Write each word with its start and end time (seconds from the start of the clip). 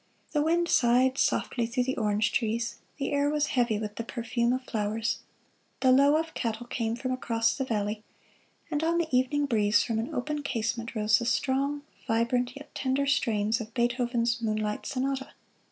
The 0.31 0.41
wind 0.41 0.67
sighed 0.67 1.19
softly 1.19 1.67
through 1.67 1.83
the 1.83 1.95
orange 1.95 2.31
trees; 2.31 2.79
the 2.97 3.11
air 3.11 3.29
was 3.29 3.49
heavy 3.53 3.77
with 3.77 3.97
the 3.97 4.03
perfume 4.03 4.51
of 4.51 4.63
flowers; 4.63 5.19
the 5.81 5.91
low 5.91 6.17
of 6.17 6.33
cattle 6.33 6.65
came 6.65 6.95
from 6.95 7.11
across 7.11 7.53
the 7.55 7.65
valley, 7.65 8.01
and 8.71 8.83
on 8.83 8.97
the 8.97 9.15
evening 9.15 9.45
breeze 9.45 9.83
from 9.83 9.99
an 9.99 10.11
open 10.11 10.41
casement 10.41 10.95
rose 10.95 11.19
the 11.19 11.25
strong, 11.27 11.83
vibrant, 12.07 12.55
yet 12.55 12.73
tender, 12.73 13.05
strains 13.05 13.61
of 13.61 13.75
Beethoven's 13.75 14.41
"Moonlight 14.41 14.87
Sonata." 14.87 15.33